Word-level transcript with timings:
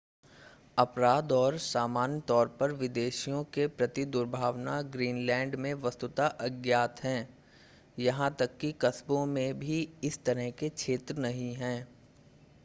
अपराध 0.77 1.31
और 1.31 1.57
सामान्य 1.57 2.21
तौर 2.27 2.47
पर 2.59 2.71
विदेशियों 2.73 3.43
के 3.53 3.67
प्रति 3.73 4.05
दुर्भावना 4.05 4.81
ग्रीनलैंड 4.91 5.55
में 5.57 5.73
वस्तुतः 5.83 6.27
अज्ञात 6.39 7.03
है 7.03 7.15
यहां 7.97 8.29
तक 8.39 8.57
कि 8.57 8.71
कस्बों 8.81 9.25
में 9.27 9.59
भी 9.59 9.87
इस 10.03 10.23
तरह 10.25 10.49
के 10.51 10.69
क्षेत्र 10.71 11.17
नहीं 11.19 11.53
हैं 11.55 11.87